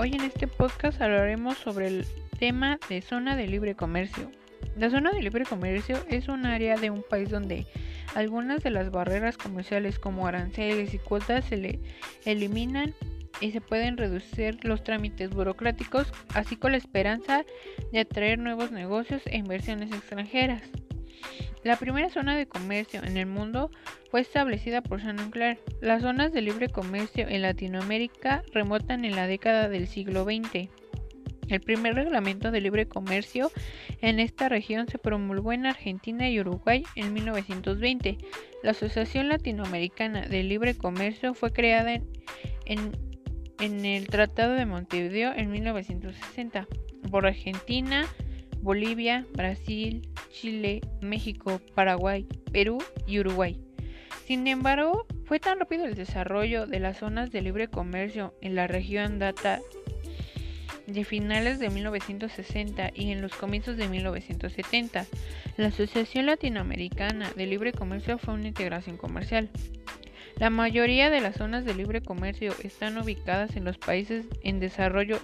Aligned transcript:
Hoy 0.00 0.12
en 0.14 0.20
este 0.20 0.46
podcast 0.46 1.02
hablaremos 1.02 1.58
sobre 1.58 1.88
el 1.88 2.06
tema 2.38 2.78
de 2.88 3.02
zona 3.02 3.34
de 3.34 3.48
libre 3.48 3.74
comercio. 3.74 4.30
La 4.76 4.90
zona 4.90 5.10
de 5.10 5.20
libre 5.20 5.44
comercio 5.44 5.98
es 6.08 6.28
un 6.28 6.46
área 6.46 6.76
de 6.76 6.90
un 6.90 7.02
país 7.02 7.30
donde 7.30 7.66
algunas 8.14 8.62
de 8.62 8.70
las 8.70 8.92
barreras 8.92 9.36
comerciales 9.36 9.98
como 9.98 10.28
aranceles 10.28 10.94
y 10.94 10.98
cuotas 11.00 11.46
se 11.46 11.56
le 11.56 11.80
eliminan 12.24 12.94
y 13.40 13.50
se 13.50 13.60
pueden 13.60 13.96
reducir 13.96 14.64
los 14.64 14.84
trámites 14.84 15.30
burocráticos, 15.30 16.12
así 16.32 16.54
con 16.54 16.70
la 16.70 16.78
esperanza 16.78 17.44
de 17.90 17.98
atraer 17.98 18.38
nuevos 18.38 18.70
negocios 18.70 19.22
e 19.26 19.36
inversiones 19.36 19.90
extranjeras. 19.90 20.62
La 21.68 21.76
primera 21.76 22.08
zona 22.08 22.34
de 22.34 22.46
comercio 22.46 23.04
en 23.04 23.18
el 23.18 23.26
mundo 23.26 23.70
fue 24.10 24.22
establecida 24.22 24.80
por 24.80 25.02
San 25.02 25.16
Nuclear. 25.16 25.58
Las 25.82 26.00
zonas 26.00 26.32
de 26.32 26.40
libre 26.40 26.70
comercio 26.70 27.28
en 27.28 27.42
Latinoamérica 27.42 28.42
remontan 28.54 29.04
en 29.04 29.14
la 29.14 29.26
década 29.26 29.68
del 29.68 29.86
siglo 29.86 30.24
XX. 30.24 30.70
El 31.48 31.60
primer 31.60 31.94
reglamento 31.94 32.50
de 32.50 32.62
libre 32.62 32.88
comercio 32.88 33.52
en 34.00 34.18
esta 34.18 34.48
región 34.48 34.88
se 34.88 34.96
promulgó 34.96 35.52
en 35.52 35.66
Argentina 35.66 36.30
y 36.30 36.40
Uruguay 36.40 36.84
en 36.96 37.12
1920. 37.12 38.16
La 38.62 38.70
Asociación 38.70 39.28
Latinoamericana 39.28 40.22
de 40.22 40.44
Libre 40.44 40.74
Comercio 40.74 41.34
fue 41.34 41.52
creada 41.52 41.92
en, 41.92 42.08
en, 42.64 42.92
en 43.60 43.84
el 43.84 44.06
Tratado 44.06 44.54
de 44.54 44.64
Montevideo 44.64 45.34
en 45.34 45.50
1960 45.50 46.66
por 47.10 47.26
Argentina, 47.26 48.06
Bolivia, 48.62 49.26
Brasil, 49.34 50.08
Chile, 50.30 50.80
México, 51.00 51.60
Paraguay, 51.74 52.26
Perú 52.52 52.78
y 53.06 53.20
Uruguay. 53.20 53.58
Sin 54.26 54.46
embargo, 54.46 55.06
fue 55.24 55.40
tan 55.40 55.58
rápido 55.58 55.84
el 55.84 55.94
desarrollo 55.94 56.66
de 56.66 56.80
las 56.80 56.98
zonas 56.98 57.30
de 57.30 57.42
libre 57.42 57.68
comercio 57.68 58.34
en 58.42 58.54
la 58.54 58.66
región 58.66 59.18
data 59.18 59.60
de 60.86 61.04
finales 61.04 61.58
de 61.58 61.68
1960 61.68 62.92
y 62.94 63.10
en 63.10 63.20
los 63.20 63.34
comienzos 63.34 63.76
de 63.76 63.88
1970. 63.88 65.06
La 65.56 65.68
Asociación 65.68 66.26
Latinoamericana 66.26 67.30
de 67.36 67.46
Libre 67.46 67.72
Comercio 67.72 68.18
fue 68.18 68.34
una 68.34 68.48
integración 68.48 68.96
comercial. 68.96 69.50
La 70.36 70.50
mayoría 70.50 71.10
de 71.10 71.20
las 71.20 71.36
zonas 71.36 71.64
de 71.64 71.74
libre 71.74 72.00
comercio 72.00 72.54
están 72.62 72.96
ubicadas 72.96 73.56
en 73.56 73.64
los 73.64 73.76
países 73.76 74.26
en 74.42 74.60
desarrollo 74.60 75.18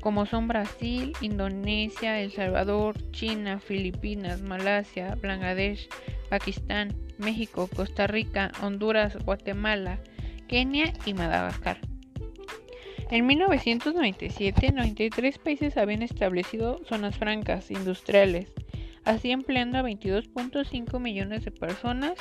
como 0.00 0.26
son 0.26 0.48
Brasil, 0.48 1.12
Indonesia, 1.20 2.20
El 2.20 2.32
Salvador, 2.32 2.96
China, 3.10 3.58
Filipinas, 3.58 4.40
Malasia, 4.42 5.16
Bangladesh, 5.20 5.88
Pakistán, 6.28 6.94
México, 7.18 7.68
Costa 7.74 8.06
Rica, 8.06 8.52
Honduras, 8.62 9.16
Guatemala, 9.24 9.98
Kenia 10.46 10.92
y 11.04 11.14
Madagascar. 11.14 11.78
En 13.10 13.26
1997, 13.26 14.72
93 14.72 15.38
países 15.38 15.76
habían 15.78 16.02
establecido 16.02 16.80
zonas 16.84 17.16
francas 17.16 17.70
industriales, 17.70 18.52
así 19.04 19.30
empleando 19.30 19.78
a 19.78 19.82
22.5 19.82 21.00
millones 21.00 21.44
de 21.44 21.50
personas 21.50 22.12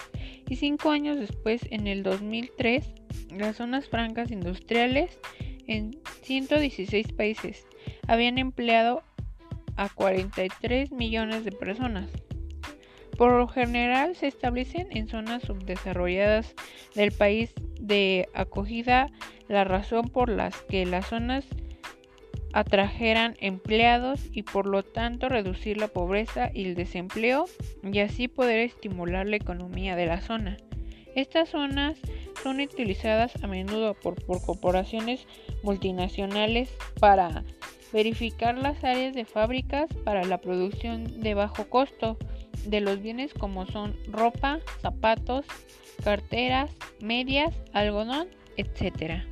y 0.48 0.56
cinco 0.56 0.92
años 0.92 1.20
después, 1.20 1.62
en 1.72 1.88
el 1.88 2.04
2003, 2.04 2.94
las 3.38 3.58
zonas 3.58 3.90
francas 3.90 4.32
industriales 4.32 5.20
en 5.68 5.98
116 6.24 7.12
países 7.14 7.66
habían 8.08 8.38
empleado 8.38 9.04
a 9.76 9.90
43 9.90 10.92
millones 10.92 11.46
de 11.46 11.52
personas. 11.52 12.10
Por 13.18 13.32
lo 13.32 13.48
general 13.48 14.16
se 14.16 14.28
establecen 14.28 14.88
en 14.92 15.08
zonas 15.08 15.44
subdesarrolladas 15.44 16.54
del 16.94 17.12
país 17.12 17.54
de 17.80 18.30
acogida 18.34 19.08
la 19.48 19.64
razón 19.64 20.10
por 20.10 20.30
las 20.30 20.62
que 20.64 20.86
las 20.86 21.08
zonas 21.08 21.46
atrajeran 22.54 23.36
empleados 23.40 24.30
y 24.32 24.44
por 24.44 24.68
lo 24.68 24.84
tanto 24.84 25.30
reducir 25.30 25.78
la 25.78 25.88
pobreza 25.88 26.50
y 26.54 26.66
el 26.66 26.76
desempleo 26.76 27.46
y 27.84 28.00
así 28.00 28.28
poder 28.28 28.60
estimular 28.60 29.28
la 29.28 29.36
economía 29.36 29.96
de 29.96 30.06
la 30.06 30.22
zona. 30.22 30.58
Estas 31.16 31.50
zonas 31.50 32.00
son 32.44 32.60
utilizadas 32.60 33.32
a 33.44 33.48
menudo 33.48 33.94
por, 33.94 34.24
corporaciones 34.26 35.26
multinacionales 35.64 36.70
para 37.00 37.44
verificar 37.94 38.58
las 38.58 38.84
áreas 38.84 39.14
de 39.14 39.26
fábricas 39.26 39.88
para 40.04 40.24
la 40.26 40.40
producción 40.40 41.22
de 41.22 41.34
bajo 41.34 41.70
costo 41.70 42.18
de 42.66 42.82
los 42.82 43.02
bienes 43.02 43.34
como 43.34 43.66
son 43.66 43.96
ropa, 44.12 44.60
zapatos, 44.82 45.46
carteras, 46.04 46.72
medias, 47.00 47.54
algodón, 47.74 48.28
etc. 48.58 49.24